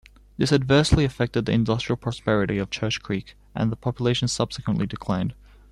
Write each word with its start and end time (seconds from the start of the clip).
This 0.35 0.51
adversely 0.51 1.05
affected 1.05 1.45
the 1.45 1.51
industrial 1.51 1.95
prosperity 1.95 2.57
of 2.57 2.71
Church 2.71 3.03
Creek, 3.03 3.35
and 3.53 3.71
the 3.71 3.75
population 3.75 4.27
subsequently 4.27 4.87
declined. 4.87 5.35